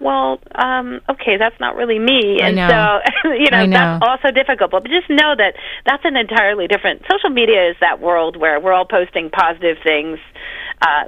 well, 0.00 0.40
um, 0.56 1.00
okay, 1.08 1.36
that's 1.38 1.58
not 1.60 1.76
really 1.76 1.98
me. 1.98 2.40
And 2.42 2.56
so, 2.68 3.30
you 3.30 3.50
know, 3.50 3.64
know, 3.64 3.70
that's 3.70 4.04
also 4.04 4.32
difficult. 4.32 4.72
But 4.72 4.84
just 4.88 5.08
know 5.08 5.34
that 5.38 5.54
that's 5.86 6.04
an 6.04 6.16
entirely 6.16 6.66
different. 6.66 7.02
Social 7.08 7.30
media 7.30 7.70
is 7.70 7.76
that 7.80 8.00
world 8.00 8.36
where 8.36 8.58
we're 8.58 8.72
all 8.72 8.84
posting 8.84 9.30
positive 9.30 9.76
things. 9.84 10.18
Uh, 10.82 11.04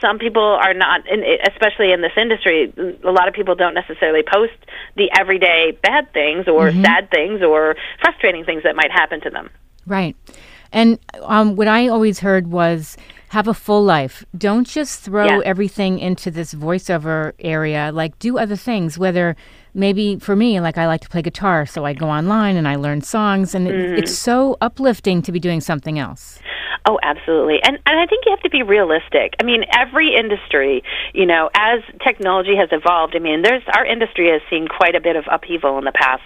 some 0.00 0.18
people 0.18 0.42
are 0.42 0.74
not, 0.74 1.02
especially 1.46 1.92
in 1.92 2.00
this 2.00 2.12
industry, 2.16 2.72
a 3.04 3.10
lot 3.10 3.28
of 3.28 3.34
people 3.34 3.54
don't 3.54 3.74
necessarily 3.74 4.22
post 4.22 4.54
the 4.96 5.10
everyday 5.18 5.76
bad 5.82 6.12
things 6.12 6.46
or 6.48 6.70
mm-hmm. 6.70 6.82
sad 6.82 7.10
things 7.10 7.42
or 7.42 7.76
frustrating 8.00 8.44
things 8.44 8.62
that 8.62 8.76
might 8.76 8.90
happen 8.90 9.20
to 9.22 9.30
them. 9.30 9.50
Right. 9.86 10.16
And 10.72 10.98
um, 11.22 11.56
what 11.56 11.68
I 11.68 11.88
always 11.88 12.18
heard 12.20 12.48
was 12.48 12.96
have 13.28 13.48
a 13.48 13.54
full 13.54 13.82
life. 13.82 14.24
Don't 14.36 14.66
just 14.66 15.00
throw 15.00 15.26
yeah. 15.26 15.40
everything 15.44 15.98
into 15.98 16.30
this 16.30 16.54
voiceover 16.54 17.32
area. 17.38 17.90
Like, 17.92 18.18
do 18.18 18.38
other 18.38 18.56
things, 18.56 18.98
whether 18.98 19.36
maybe 19.74 20.18
for 20.18 20.36
me, 20.36 20.60
like 20.60 20.78
I 20.78 20.86
like 20.86 21.02
to 21.02 21.08
play 21.08 21.22
guitar, 21.22 21.66
so 21.66 21.84
I 21.84 21.92
go 21.92 22.08
online 22.08 22.56
and 22.56 22.66
I 22.66 22.76
learn 22.76 23.02
songs, 23.02 23.54
and 23.54 23.66
mm-hmm. 23.66 23.94
it, 23.94 23.98
it's 24.00 24.16
so 24.16 24.56
uplifting 24.60 25.22
to 25.22 25.32
be 25.32 25.40
doing 25.40 25.60
something 25.60 25.98
else. 25.98 26.38
Oh, 26.88 27.00
absolutely. 27.02 27.58
And 27.62 27.78
and 27.84 27.98
I 27.98 28.06
think 28.06 28.24
you 28.26 28.30
have 28.30 28.42
to 28.42 28.50
be 28.50 28.62
realistic. 28.62 29.34
I 29.40 29.42
mean, 29.42 29.64
every 29.76 30.14
industry, 30.14 30.84
you 31.12 31.26
know, 31.26 31.50
as 31.52 31.80
technology 32.04 32.54
has 32.56 32.68
evolved, 32.70 33.16
I 33.16 33.18
mean, 33.18 33.42
there's 33.42 33.62
our 33.74 33.84
industry 33.84 34.30
has 34.30 34.40
seen 34.48 34.68
quite 34.68 34.94
a 34.94 35.00
bit 35.00 35.16
of 35.16 35.24
upheaval 35.30 35.78
in 35.78 35.84
the 35.84 35.92
past 35.92 36.22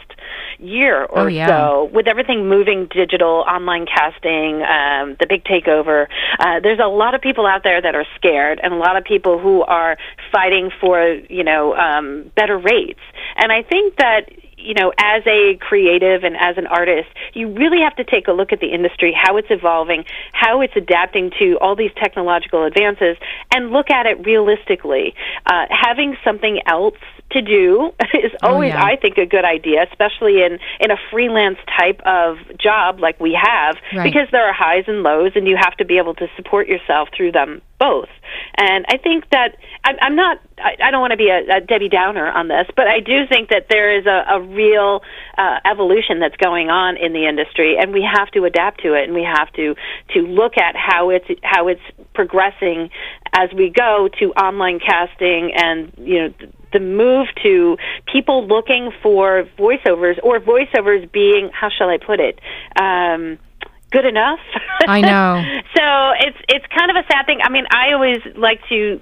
year 0.59 1.05
or 1.05 1.21
oh, 1.21 1.27
yeah. 1.27 1.47
so 1.47 1.91
with 1.95 2.07
everything 2.07 2.47
moving 2.47 2.87
digital, 2.87 3.45
online 3.49 3.87
casting, 3.87 4.63
um, 4.63 5.17
the 5.19 5.27
big 5.27 5.45
takeover. 5.45 6.07
Uh, 6.39 6.61
there's 6.61 6.79
a 6.79 6.89
lot 6.89 7.15
of 7.15 7.23
people 7.23 7.47
out 7.47 7.63
there 7.65 7.81
that 7.81 7.95
are 7.95 8.05
scared 8.17 8.61
and 8.63 8.75
a 8.75 8.77
lot 8.77 8.97
of 8.97 9.05
people 9.05 9.39
who 9.39 9.63
are 9.63 9.97
fighting 10.31 10.71
for, 10.79 11.03
you 11.31 11.43
know, 11.43 11.75
um, 11.75 12.31
better 12.37 12.59
rates. 12.59 13.01
And 13.37 13.51
I 13.51 13.63
think 13.63 13.97
that 13.97 14.29
you 14.63 14.75
know, 14.75 14.93
as 14.99 15.23
a 15.27 15.57
creative 15.61 16.25
and 16.25 16.37
as 16.37 16.57
an 16.57 16.67
artist, 16.67 17.09
you 17.35 17.49
really 17.49 17.81
have 17.81 17.97
to 17.97 18.05
take 18.05 18.29
a 18.29 18.33
look 18.33 18.53
at 18.53 18.61
the 18.61 18.69
industry, 18.73 19.13
how 19.17 19.37
it's 19.37 19.51
evolving, 19.51 20.05
how 20.33 20.61
it's 20.61 20.75
adapting 20.77 21.31
to 21.39 21.59
all 21.61 21.77
these 21.77 21.93
technological 21.97 22.65
advances, 22.65 23.17
and 23.53 23.71
look 23.71 23.91
at 23.91 24.07
it 24.07 24.25
realistically. 24.25 25.15
Uh, 25.47 25.67
having 25.71 26.17
something 26.25 26.61
else 26.67 26.99
to 27.33 27.43
do 27.43 27.93
is 28.15 28.33
oh, 28.43 28.49
always, 28.49 28.73
oh, 28.73 28.77
yeah. 28.77 28.85
I 28.85 28.97
think, 28.97 29.19
a 29.19 29.27
good 29.27 29.45
idea, 29.45 29.85
especially 29.91 30.43
in 30.43 30.59
in 30.81 30.91
a 30.91 30.97
freelance 31.11 31.59
type 31.79 32.01
of 32.05 32.39
job 32.59 33.01
like 33.01 33.19
we 33.21 33.39
have, 33.41 33.77
right. 33.95 34.05
because 34.05 34.29
there 34.33 34.47
are 34.47 34.53
highs 34.53 34.85
and 34.87 35.03
lows, 35.03 35.33
and 35.35 35.47
you 35.47 35.57
have 35.57 35.77
to 35.77 35.85
be 35.85 35.99
able 35.99 36.15
to 36.15 36.29
support 36.37 36.69
yourself 36.69 37.09
through 37.17 37.33
them 37.33 37.63
both. 37.79 38.09
And 38.57 38.85
I 38.89 38.99
think 38.99 39.29
that 39.31 39.57
I'm, 39.85 39.97
I'm 40.03 40.17
not. 40.17 40.41
I, 40.59 40.77
I 40.83 40.91
don't 40.91 41.01
want 41.01 41.13
to 41.13 41.17
be 41.17 41.31
a, 41.31 41.57
a 41.57 41.61
Debbie 41.61 41.89
Downer 41.89 42.31
on 42.31 42.49
this, 42.49 42.67
but 42.77 42.87
I 42.87 43.01
do 43.01 43.27
think 43.27 43.49
that 43.49 43.67
there 43.71 43.99
is 43.99 44.07
a, 44.07 44.25
a 44.37 44.41
real 44.41 45.03
uh, 45.39 45.59
evolution 45.65 46.21
that's 46.21 46.37
going 46.37 46.69
on 46.69 46.97
in 46.97 47.13
the 47.13 47.27
industry, 47.27 47.77
and 47.79 47.93
we 47.93 48.03
have 48.03 48.31
to 48.33 48.45
adapt 48.45 48.83
to 48.83 48.95
it, 48.95 49.05
and 49.05 49.15
we 49.15 49.25
have 49.25 49.51
to 49.55 49.75
to 50.15 50.21
look 50.21 50.59
at 50.59 50.77
how 50.77 51.11
it's 51.11 51.27
how 51.43 51.69
it's 51.69 51.81
progressing 52.15 52.91
as 53.33 53.51
we 53.53 53.71
go 53.71 54.09
to 54.19 54.27
online 54.33 54.79
casting 54.79 55.53
and 55.55 55.93
you 55.97 56.19
know 56.19 56.35
the 56.73 56.81
move 56.81 57.29
to 57.43 57.77
people 58.13 58.47
looking 58.47 58.91
for 59.03 59.45
voiceovers 59.59 60.19
or 60.23 60.41
voiceovers 60.41 61.11
being 61.11 61.51
how 61.53 61.69
shall 61.71 61.89
I 61.89 61.99
put 61.99 62.21
it. 62.21 62.41
Um, 62.81 63.39
good 63.91 64.05
enough. 64.05 64.41
I 64.87 65.01
know. 65.01 65.43
so 65.77 66.27
it's 66.27 66.39
it's 66.49 66.67
kind 66.77 66.91
of 66.91 66.97
a 66.97 67.07
sad 67.11 67.27
thing. 67.27 67.41
I 67.43 67.51
mean, 67.51 67.65
I 67.71 67.93
always 67.93 68.21
like 68.37 68.61
to 68.69 69.01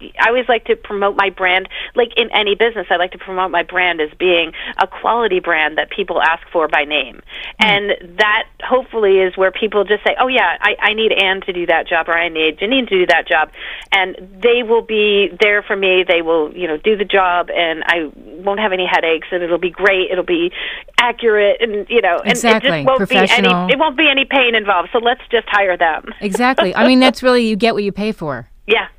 I 0.00 0.28
always 0.28 0.48
like 0.48 0.64
to 0.66 0.76
promote 0.76 1.16
my 1.16 1.30
brand, 1.30 1.68
like 1.94 2.10
in 2.16 2.30
any 2.32 2.54
business, 2.54 2.86
I 2.90 2.96
like 2.96 3.12
to 3.12 3.18
promote 3.18 3.50
my 3.50 3.62
brand 3.62 4.00
as 4.00 4.10
being 4.18 4.52
a 4.80 4.86
quality 4.86 5.40
brand 5.40 5.78
that 5.78 5.90
people 5.90 6.22
ask 6.22 6.46
for 6.52 6.68
by 6.68 6.84
name. 6.84 7.22
Mm. 7.60 7.66
And 7.66 8.18
that 8.18 8.48
hopefully 8.62 9.18
is 9.18 9.36
where 9.36 9.50
people 9.50 9.84
just 9.84 10.04
say, 10.04 10.14
oh, 10.20 10.28
yeah, 10.28 10.56
I, 10.60 10.76
I 10.80 10.94
need 10.94 11.12
Anne 11.12 11.40
to 11.42 11.52
do 11.52 11.66
that 11.66 11.88
job 11.88 12.08
or 12.08 12.16
I 12.16 12.28
need 12.28 12.58
Janine 12.58 12.88
to 12.88 12.98
do 12.98 13.06
that 13.06 13.26
job. 13.26 13.50
And 13.92 14.16
they 14.42 14.62
will 14.62 14.82
be 14.82 15.30
there 15.40 15.62
for 15.62 15.76
me. 15.76 16.04
They 16.06 16.22
will, 16.22 16.56
you 16.56 16.66
know, 16.66 16.76
do 16.76 16.96
the 16.96 17.04
job 17.04 17.50
and 17.50 17.82
I 17.84 18.10
won't 18.14 18.60
have 18.60 18.72
any 18.72 18.86
headaches 18.86 19.28
and 19.32 19.42
it'll 19.42 19.58
be 19.58 19.70
great. 19.70 20.10
It'll 20.10 20.24
be 20.24 20.52
accurate 20.98 21.60
and, 21.60 21.88
you 21.88 22.00
know, 22.00 22.18
exactly. 22.24 22.70
and 22.70 22.76
it 22.76 22.86
just 22.86 22.98
won't 22.98 23.08
be 23.08 23.32
any, 23.32 23.72
it 23.72 23.78
won't 23.78 23.96
be 23.96 24.08
any 24.08 24.24
pain 24.24 24.54
involved. 24.54 24.90
So 24.92 24.98
let's 24.98 25.22
just 25.30 25.46
hire 25.48 25.76
them. 25.76 26.12
exactly. 26.20 26.74
I 26.74 26.86
mean, 26.86 27.00
that's 27.00 27.22
really, 27.22 27.46
you 27.46 27.56
get 27.56 27.74
what 27.74 27.84
you 27.84 27.92
pay 27.92 28.12
for. 28.12 28.48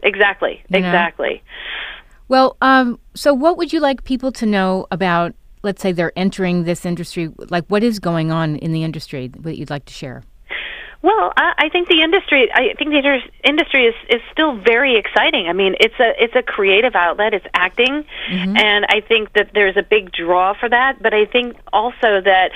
Exactly. 0.10 0.64
You 0.70 0.80
exactly. 0.80 1.36
Know? 1.36 1.42
Well, 2.30 2.58
um, 2.62 3.00
so 3.16 3.34
what 3.34 3.58
would 3.58 3.74
you 3.74 3.80
like 3.80 4.04
people 4.04 4.32
to 4.34 4.46
know 4.46 4.86
about, 4.92 5.34
let's 5.64 5.82
say 5.82 5.92
they're 5.92 6.14
entering 6.16 6.64
this 6.64 6.86
industry? 6.86 7.32
Like, 7.50 7.66
what 7.68 7.84
is 7.84 8.00
going 8.00 8.32
on 8.32 8.56
in 8.58 8.72
the 8.72 8.84
industry 8.84 9.32
that 9.40 9.58
you'd 9.58 9.70
like 9.70 9.86
to 9.86 9.94
share? 9.94 10.24
Well, 11.02 11.32
I, 11.38 11.54
I 11.58 11.70
think 11.70 11.88
the 11.88 12.02
industry. 12.02 12.52
I 12.54 12.74
think 12.78 12.92
the 12.92 13.22
industry 13.44 13.86
is 13.86 13.96
is 14.10 14.22
still 14.32 14.58
very 14.58 14.98
exciting. 14.98 15.48
I 15.48 15.54
mean, 15.54 15.76
it's 15.80 15.98
a 15.98 16.12
it's 16.22 16.36
a 16.36 16.44
creative 16.44 16.94
outlet. 16.94 17.34
It's 17.34 17.46
acting, 17.54 18.04
mm-hmm. 18.30 18.58
and 18.58 18.86
I 18.90 19.00
think 19.08 19.32
that 19.34 19.52
there's 19.54 19.78
a 19.78 19.84
big 19.84 20.12
draw 20.12 20.54
for 20.60 20.68
that. 20.68 21.02
But 21.02 21.14
I 21.14 21.26
think 21.26 21.56
also 21.72 22.20
that 22.22 22.52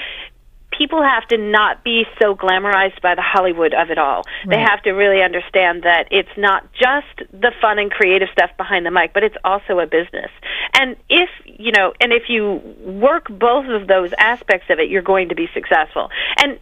people 0.78 1.02
have 1.02 1.28
to 1.28 1.38
not 1.38 1.84
be 1.84 2.06
so 2.22 2.36
glamorized 2.36 3.02
by 3.02 3.16
the 3.16 3.22
Hollywood 3.22 3.74
of 3.74 3.90
it 3.90 3.98
all. 3.98 4.24
Right. 4.46 4.58
They 4.58 4.60
have 4.60 4.82
to 4.84 4.92
really 4.92 5.22
understand 5.22 5.84
that 5.84 6.08
it's 6.12 6.36
not 6.38 6.72
just 6.74 7.30
the 7.32 7.52
fun 7.62 7.80
and 7.80 7.92
creative 7.92 8.30
stuff 8.32 8.52
behind 8.58 8.86
the 8.86 8.92
mic, 8.92 9.14
but 9.14 9.24
it's 9.24 9.38
also 9.44 9.80
a 9.80 9.88
business. 9.88 10.32
And 10.74 10.96
if, 11.10 11.30
you 11.46 11.72
know, 11.72 11.94
and 12.00 12.12
if 12.12 12.24
you 12.30 12.62
work 12.80 13.28
both 13.30 13.68
of 13.68 13.88
those 13.88 14.12
aspects 14.18 14.70
of 14.70 14.80
it, 14.80 14.90
you're 14.90 15.02
going 15.02 15.30
to 15.30 15.36
be 15.36 15.48
successful. 15.54 16.10
And 16.38 16.60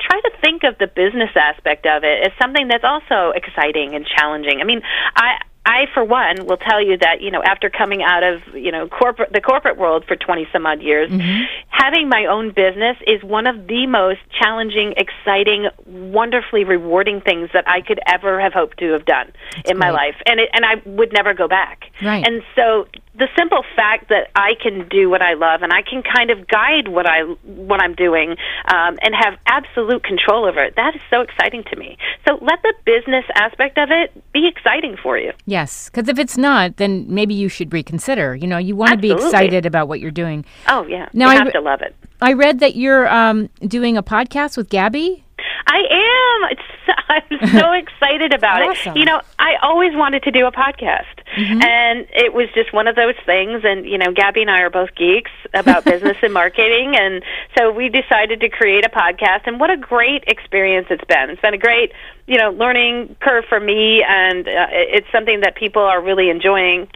try 0.00 0.20
to 0.20 0.30
think 0.40 0.64
of 0.64 0.78
the 0.78 0.86
business 0.86 1.30
aspect 1.36 1.86
of 1.86 2.04
it 2.04 2.26
as 2.26 2.32
something 2.40 2.68
that's 2.68 2.84
also 2.84 3.32
exciting 3.34 3.94
and 3.94 4.06
challenging. 4.06 4.60
I 4.60 4.64
mean, 4.64 4.82
I 5.14 5.38
I, 5.66 5.86
for 5.92 6.04
one, 6.04 6.46
will 6.46 6.56
tell 6.56 6.80
you 6.80 6.96
that 6.98 7.20
you 7.20 7.30
know 7.32 7.42
after 7.42 7.68
coming 7.68 8.02
out 8.02 8.22
of 8.22 8.40
you 8.54 8.70
know 8.70 8.86
corporate 8.86 9.32
the 9.32 9.40
corporate 9.40 9.76
world 9.76 10.04
for 10.06 10.14
twenty 10.14 10.46
some 10.52 10.64
odd 10.64 10.80
years, 10.80 11.10
mm-hmm. 11.10 11.42
having 11.68 12.08
my 12.08 12.26
own 12.26 12.52
business 12.52 12.96
is 13.06 13.22
one 13.24 13.48
of 13.48 13.66
the 13.66 13.86
most 13.86 14.20
challenging, 14.30 14.94
exciting, 14.96 15.68
wonderfully 15.84 16.62
rewarding 16.62 17.20
things 17.20 17.50
that 17.52 17.68
I 17.68 17.80
could 17.80 17.98
ever 18.06 18.40
have 18.40 18.52
hoped 18.52 18.78
to 18.78 18.92
have 18.92 19.04
done 19.04 19.32
That's 19.56 19.70
in 19.70 19.76
great. 19.76 19.86
my 19.86 19.90
life, 19.90 20.14
and 20.24 20.38
it, 20.38 20.48
and 20.52 20.64
I 20.64 20.76
would 20.86 21.12
never 21.12 21.34
go 21.34 21.48
back. 21.48 21.86
Right. 22.00 22.24
And 22.24 22.42
so 22.54 22.86
the 23.18 23.28
simple 23.36 23.64
fact 23.74 24.08
that 24.08 24.28
I 24.34 24.52
can 24.62 24.88
do 24.88 25.08
what 25.08 25.22
I 25.22 25.34
love 25.34 25.62
and 25.62 25.72
I 25.72 25.82
can 25.82 26.02
kind 26.02 26.30
of 26.30 26.46
guide 26.46 26.88
what 26.88 27.06
I 27.08 27.22
what 27.44 27.82
I'm 27.82 27.94
doing 27.94 28.36
um, 28.66 28.98
and 29.00 29.14
have 29.14 29.38
absolute 29.46 30.04
control 30.04 30.44
over 30.44 30.62
it. 30.62 30.74
That 30.76 30.94
is 30.94 31.00
so 31.10 31.20
exciting 31.20 31.64
to 31.70 31.76
me. 31.76 31.96
So 32.26 32.38
let 32.42 32.62
the 32.62 32.74
business 32.84 33.24
aspect 33.34 33.78
of 33.78 33.90
it 33.90 34.12
be 34.32 34.46
exciting 34.46 34.96
for 35.02 35.18
you. 35.18 35.32
Yes, 35.46 35.88
because 35.90 36.08
if 36.08 36.18
it's 36.18 36.36
not, 36.36 36.76
then 36.76 37.06
maybe 37.08 37.34
you 37.34 37.48
should 37.48 37.72
reconsider. 37.72 38.34
You 38.34 38.46
know, 38.46 38.58
you 38.58 38.76
want 38.76 38.92
to 38.92 38.98
be 38.98 39.12
excited 39.12 39.66
about 39.66 39.88
what 39.88 40.00
you're 40.00 40.10
doing. 40.10 40.44
Oh 40.68 40.86
yeah, 40.86 41.08
now 41.12 41.30
you 41.30 41.38
I 41.38 41.44
have 41.44 41.52
to 41.52 41.60
love 41.60 41.82
it. 41.82 41.94
I 42.20 42.32
read 42.32 42.60
that 42.60 42.76
you're 42.76 43.08
um, 43.08 43.48
doing 43.60 43.96
a 43.96 44.02
podcast 44.02 44.56
with 44.56 44.68
Gabby. 44.68 45.24
I 45.66 45.78
am. 45.90 46.50
It's, 46.50 46.62
I'm 47.08 47.60
so 47.60 47.72
excited 47.72 48.32
about 48.32 48.62
awesome. 48.62 48.96
it. 48.96 49.00
You 49.00 49.04
know, 49.04 49.20
I 49.38 49.54
always 49.62 49.94
wanted 49.94 50.22
to 50.24 50.30
do 50.30 50.46
a 50.46 50.52
podcast, 50.52 51.15
mm-hmm. 51.36 51.62
and 51.62 52.06
it 52.10 52.32
was 52.32 52.48
just 52.54 52.72
one 52.72 52.88
of 52.88 52.96
those 52.96 53.14
things. 53.24 53.62
And 53.64 53.86
you 53.86 53.98
know, 53.98 54.12
Gabby 54.12 54.42
and 54.42 54.50
I 54.50 54.62
are 54.62 54.70
both 54.70 54.94
geeks 54.94 55.30
about 55.54 55.84
business 55.92 56.16
and 56.22 56.32
marketing, 56.32 56.96
and 56.96 57.22
so 57.56 57.70
we 57.70 57.88
decided 57.88 58.40
to 58.40 58.48
create 58.48 58.84
a 58.84 58.90
podcast. 58.90 59.46
And 59.46 59.60
what 59.60 59.70
a 59.70 59.76
great 59.76 60.24
experience 60.26 60.86
it's 60.90 61.04
been! 61.04 61.30
It's 61.30 61.40
been 61.40 61.54
a 61.54 61.58
great, 61.58 61.92
you 62.26 62.38
know, 62.38 62.50
learning 62.50 63.16
curve 63.20 63.44
for 63.48 63.60
me, 63.60 64.02
and 64.02 64.48
uh, 64.48 64.66
it's 64.70 65.10
something 65.12 65.40
that 65.40 65.54
people 65.54 65.82
are 65.82 66.02
really 66.02 66.30
enjoying 66.30 66.88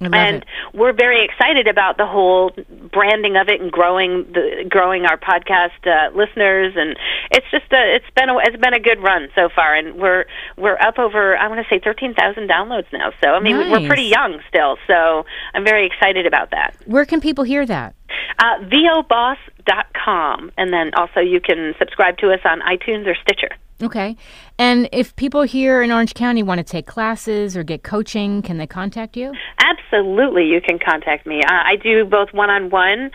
and 0.00 0.36
it. 0.36 0.44
we're 0.74 0.92
very 0.92 1.24
excited 1.24 1.66
about 1.66 1.96
the 1.96 2.06
whole 2.06 2.52
branding 2.92 3.36
of 3.36 3.48
it 3.48 3.60
and 3.60 3.72
growing 3.72 4.24
the 4.32 4.66
growing 4.68 5.06
our 5.06 5.16
podcast 5.16 5.86
uh, 5.86 6.14
listeners. 6.14 6.74
And 6.76 6.96
it's 7.30 7.46
just 7.50 7.72
a, 7.72 7.94
it's 7.94 8.10
been 8.14 8.28
a, 8.28 8.36
it's 8.38 8.56
been 8.56 8.74
a 8.74 8.80
good 8.80 9.02
run 9.02 9.28
so 9.34 9.48
far. 9.48 9.74
And 9.74 9.96
we're 9.96 10.26
we're 10.56 10.78
up 10.80 10.98
over 10.98 11.36
I 11.36 11.48
want 11.48 11.66
to 11.66 11.74
say 11.74 11.80
13,000 11.82 12.48
downloads 12.48 12.92
now. 12.92 13.10
So 13.22 13.30
I 13.30 13.40
mean 13.40 13.56
nice. 13.56 13.70
we're 13.70 13.86
pretty 13.86 14.04
young 14.04 14.40
still. 14.48 14.76
So 14.86 15.24
I'm 15.54 15.64
very 15.64 15.86
excited 15.86 16.26
about 16.26 16.50
that. 16.50 16.76
Where 16.84 17.06
can 17.06 17.20
people 17.20 17.44
hear 17.44 17.64
that? 17.66 17.94
Uh, 18.38 18.58
voboss.com 18.64 20.52
and 20.58 20.72
then 20.72 20.92
also 20.94 21.20
you 21.20 21.40
can 21.40 21.74
subscribe 21.78 22.18
to 22.18 22.32
us 22.32 22.40
on 22.44 22.60
iTunes 22.60 23.06
or 23.06 23.14
Stitcher 23.14 23.50
Okay. 23.82 24.16
And 24.58 24.88
if 24.90 25.14
people 25.16 25.42
here 25.42 25.82
in 25.82 25.92
Orange 25.92 26.14
County 26.14 26.42
want 26.42 26.58
to 26.58 26.64
take 26.64 26.86
classes 26.86 27.56
or 27.56 27.62
get 27.62 27.82
coaching, 27.82 28.40
can 28.40 28.56
they 28.56 28.66
contact 28.66 29.16
you? 29.16 29.34
Absolutely, 29.58 30.46
you 30.46 30.60
can 30.62 30.78
contact 30.78 31.26
me. 31.26 31.42
Uh, 31.42 31.50
I 31.52 31.76
do 31.76 32.06
both 32.06 32.32
one 32.32 32.48
on 32.48 32.70
one 32.70 33.10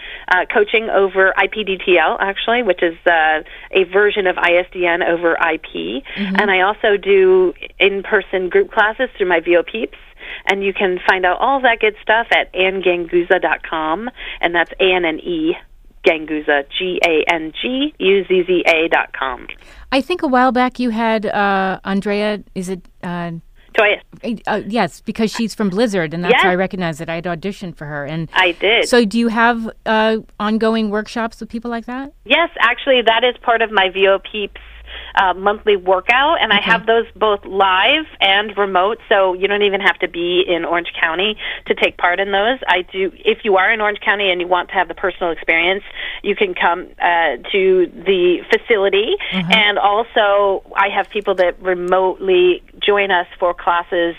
coaching 0.53 0.89
over 0.89 1.33
IPDTL, 1.37 2.17
actually, 2.19 2.61
which 2.63 2.83
is 2.83 2.95
uh, 3.07 3.41
a 3.71 3.83
version 3.85 4.27
of 4.27 4.35
ISDN 4.35 5.07
over 5.07 5.33
IP. 5.33 6.03
Mm-hmm. 6.15 6.35
And 6.37 6.51
I 6.51 6.61
also 6.61 6.95
do 6.95 7.53
in 7.79 8.03
person 8.03 8.49
group 8.49 8.71
classes 8.71 9.09
through 9.17 9.29
my 9.29 9.39
VOPeeps. 9.39 9.97
And 10.45 10.63
you 10.63 10.73
can 10.73 10.99
find 11.07 11.25
out 11.25 11.39
all 11.39 11.61
that 11.61 11.79
good 11.79 11.95
stuff 12.01 12.27
at 12.31 12.53
annganguzza.com, 12.53 14.09
and 14.39 14.55
that's 14.55 14.71
A 14.79 14.93
N 14.93 15.05
N 15.05 15.19
E 15.19 15.55
Ganguzza, 16.05 16.65
G 16.77 16.99
A 17.05 17.23
N 17.31 17.53
G 17.61 17.93
U 17.97 18.25
Z 18.27 18.43
Z 18.47 18.63
A 18.67 18.87
dot 18.89 19.13
com. 19.13 19.47
I 19.91 20.01
think 20.01 20.23
a 20.23 20.27
while 20.27 20.51
back 20.51 20.79
you 20.79 20.89
had 20.89 21.25
uh, 21.25 21.79
Andrea, 21.83 22.43
is 22.55 22.69
it? 22.69 22.81
Uh, 23.03 23.33
Toya. 23.73 24.01
Uh, 24.47 24.61
yes, 24.67 24.99
because 24.99 25.31
she's 25.31 25.55
from 25.55 25.69
Blizzard, 25.69 26.13
and 26.13 26.23
that's 26.23 26.33
yes. 26.33 26.43
how 26.43 26.49
I 26.49 26.55
recognize 26.55 26.97
that 26.97 27.09
I 27.09 27.15
had 27.15 27.23
auditioned 27.23 27.77
for 27.77 27.85
her. 27.85 28.05
And 28.05 28.29
I 28.33 28.51
did. 28.51 28.89
So, 28.89 29.05
do 29.05 29.17
you 29.17 29.29
have 29.29 29.69
uh, 29.85 30.17
ongoing 30.39 30.89
workshops 30.89 31.39
with 31.39 31.49
people 31.49 31.71
like 31.71 31.85
that? 31.85 32.11
Yes, 32.25 32.49
actually, 32.59 33.01
that 33.05 33.23
is 33.23 33.35
part 33.41 33.61
of 33.61 33.71
my 33.71 33.89
VO 33.89 34.19
Peeps 34.29 34.59
uh, 35.15 35.33
monthly 35.33 35.75
workout, 35.75 36.41
and. 36.41 36.51
I 36.51 36.61
have 36.61 36.85
those 36.85 37.05
both 37.15 37.45
live 37.45 38.05
and 38.19 38.55
remote, 38.57 38.99
so 39.09 39.33
you 39.33 39.47
don't 39.47 39.63
even 39.63 39.81
have 39.81 39.97
to 39.99 40.07
be 40.07 40.43
in 40.47 40.65
Orange 40.65 40.91
County 40.99 41.37
to 41.67 41.73
take 41.73 41.97
part 41.97 42.19
in 42.19 42.31
those. 42.31 42.59
I 42.67 42.83
do. 42.83 43.11
If 43.15 43.39
you 43.43 43.57
are 43.57 43.71
in 43.71 43.81
Orange 43.81 43.99
County 43.99 44.29
and 44.31 44.41
you 44.41 44.47
want 44.47 44.69
to 44.69 44.75
have 44.75 44.87
the 44.87 44.93
personal 44.93 45.31
experience, 45.31 45.83
you 46.23 46.35
can 46.35 46.53
come 46.53 46.89
uh, 46.99 47.37
to 47.51 47.87
the 47.87 48.43
facility, 48.49 49.15
mm-hmm. 49.31 49.51
and 49.51 49.79
also 49.79 50.63
I 50.75 50.89
have 50.89 51.09
people 51.09 51.35
that 51.35 51.61
remotely 51.61 52.63
join 52.79 53.11
us 53.11 53.27
for 53.39 53.53
classes 53.53 54.15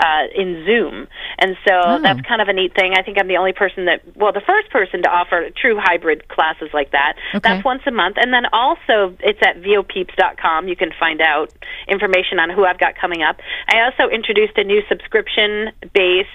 uh, 0.00 0.24
in 0.34 0.64
Zoom. 0.66 1.06
And 1.38 1.56
so 1.66 1.74
oh. 1.74 2.02
that's 2.02 2.20
kind 2.22 2.40
of 2.40 2.48
a 2.48 2.52
neat 2.52 2.74
thing. 2.74 2.94
I 2.96 3.02
think 3.02 3.18
I'm 3.20 3.28
the 3.28 3.36
only 3.36 3.52
person 3.52 3.86
that, 3.86 4.02
well, 4.16 4.32
the 4.32 4.42
first 4.46 4.70
person 4.70 5.02
to 5.02 5.08
offer 5.08 5.48
true 5.56 5.78
hybrid 5.78 6.28
classes 6.28 6.70
like 6.72 6.92
that. 6.92 7.14
Okay. 7.34 7.40
That's 7.42 7.64
once 7.64 7.82
a 7.86 7.90
month. 7.90 8.16
And 8.18 8.32
then 8.32 8.46
also 8.52 9.16
it's 9.20 9.40
at 9.42 9.62
vopeeps.com. 9.62 10.68
You 10.68 10.76
can 10.76 10.90
find 10.98 11.20
out 11.20 11.52
information 11.88 12.38
on 12.38 12.50
who 12.50 12.64
I've 12.64 12.78
got 12.78 12.94
coming 12.96 13.22
up. 13.22 13.36
I 13.68 13.80
also 13.80 14.12
introduced 14.12 14.56
a 14.56 14.64
new 14.64 14.82
subscription 14.88 15.72
based 15.94 16.28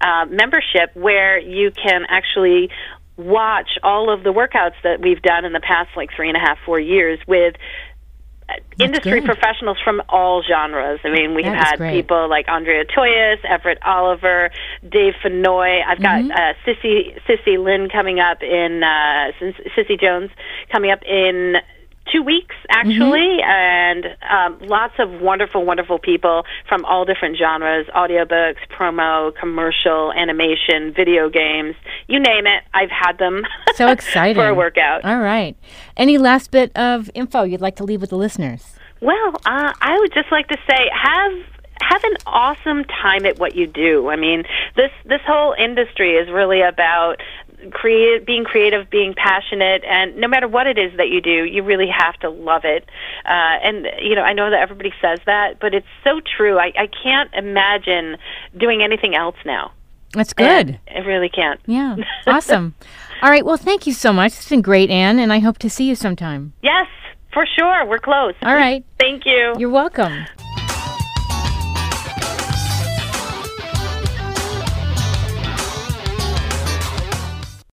uh, 0.00 0.26
membership 0.28 0.94
where 0.94 1.38
you 1.38 1.70
can 1.70 2.04
actually 2.08 2.70
watch 3.16 3.78
all 3.82 4.12
of 4.12 4.24
the 4.24 4.32
workouts 4.32 4.74
that 4.82 5.00
we've 5.00 5.22
done 5.22 5.44
in 5.44 5.52
the 5.52 5.60
past 5.60 5.90
like 5.96 6.10
three 6.16 6.28
and 6.28 6.36
a 6.36 6.40
half, 6.40 6.58
four 6.64 6.80
years 6.80 7.18
with 7.26 7.54
industry 8.78 9.20
good. 9.20 9.24
professionals 9.24 9.78
from 9.82 10.02
all 10.08 10.42
genres. 10.42 11.00
I 11.04 11.10
mean, 11.10 11.34
we 11.34 11.42
that 11.42 11.54
have 11.56 11.78
had 11.80 11.92
people 11.92 12.28
like 12.28 12.48
Andrea 12.48 12.84
Toyias, 12.84 13.44
Everett 13.44 13.78
Oliver, 13.84 14.50
Dave 14.88 15.14
Fennoy. 15.22 15.82
I've 15.86 16.00
got 16.00 16.22
mm-hmm. 16.22 16.30
uh, 16.30 16.52
Sissy 16.66 17.18
Sissy 17.26 17.62
Lynn 17.62 17.88
coming 17.88 18.20
up 18.20 18.42
in 18.42 18.82
uh, 18.82 19.32
Cissy 19.74 19.96
Jones 19.96 20.30
coming 20.70 20.90
up 20.90 21.02
in 21.04 21.56
two 22.10 22.22
weeks 22.22 22.54
actually 22.70 23.20
mm-hmm. 23.20 23.50
and 23.50 24.06
um, 24.30 24.68
lots 24.68 24.94
of 24.98 25.20
wonderful 25.20 25.64
wonderful 25.64 25.98
people 25.98 26.44
from 26.68 26.84
all 26.84 27.04
different 27.04 27.36
genres 27.36 27.86
audiobooks 27.94 28.56
promo 28.76 29.34
commercial 29.36 30.12
animation 30.12 30.92
video 30.92 31.28
games 31.28 31.74
you 32.08 32.18
name 32.18 32.46
it 32.46 32.64
i've 32.74 32.90
had 32.90 33.18
them 33.18 33.42
so 33.74 33.88
exciting 33.88 34.34
for 34.34 34.48
a 34.48 34.54
workout 34.54 35.04
all 35.04 35.20
right 35.20 35.56
any 35.96 36.18
last 36.18 36.50
bit 36.50 36.74
of 36.76 37.10
info 37.14 37.42
you'd 37.42 37.60
like 37.60 37.76
to 37.76 37.84
leave 37.84 38.00
with 38.00 38.10
the 38.10 38.16
listeners 38.16 38.74
well 39.00 39.34
uh, 39.46 39.72
i 39.80 39.96
would 39.98 40.12
just 40.12 40.30
like 40.32 40.48
to 40.48 40.56
say 40.68 40.90
have 40.92 41.32
have 41.82 42.02
an 42.04 42.16
awesome 42.26 42.84
time 42.84 43.26
at 43.26 43.38
what 43.38 43.54
you 43.54 43.66
do. 43.66 44.08
I 44.08 44.16
mean, 44.16 44.44
this 44.76 44.90
this 45.04 45.20
whole 45.26 45.54
industry 45.58 46.12
is 46.12 46.30
really 46.30 46.62
about 46.62 47.16
create, 47.70 48.26
being 48.26 48.44
creative, 48.44 48.90
being 48.90 49.14
passionate, 49.14 49.84
and 49.84 50.16
no 50.16 50.28
matter 50.28 50.48
what 50.48 50.66
it 50.66 50.78
is 50.78 50.96
that 50.96 51.08
you 51.08 51.20
do, 51.20 51.44
you 51.44 51.62
really 51.62 51.88
have 51.88 52.18
to 52.20 52.30
love 52.30 52.64
it. 52.64 52.88
Uh, 53.24 53.58
and 53.62 53.86
you 54.00 54.14
know, 54.14 54.22
I 54.22 54.32
know 54.32 54.50
that 54.50 54.60
everybody 54.60 54.92
says 55.00 55.20
that, 55.26 55.60
but 55.60 55.74
it's 55.74 55.86
so 56.04 56.20
true. 56.20 56.58
I, 56.58 56.72
I 56.78 56.88
can't 57.02 57.32
imagine 57.34 58.16
doing 58.56 58.82
anything 58.82 59.14
else 59.14 59.36
now. 59.44 59.72
That's 60.12 60.32
good. 60.32 60.78
I 60.94 60.98
really 61.00 61.28
can't. 61.28 61.60
Yeah, 61.66 61.96
awesome. 62.26 62.74
All 63.22 63.30
right. 63.30 63.44
Well, 63.44 63.56
thank 63.56 63.86
you 63.86 63.92
so 63.92 64.12
much. 64.12 64.32
It's 64.32 64.48
been 64.48 64.62
great, 64.62 64.90
Anne, 64.90 65.18
and 65.18 65.32
I 65.32 65.38
hope 65.38 65.58
to 65.58 65.70
see 65.70 65.84
you 65.84 65.94
sometime. 65.94 66.52
Yes, 66.62 66.86
for 67.32 67.46
sure. 67.46 67.86
We're 67.86 67.98
close. 67.98 68.34
All 68.42 68.54
right. 68.54 68.84
thank 68.98 69.24
you. 69.24 69.54
You're 69.58 69.70
welcome. 69.70 70.26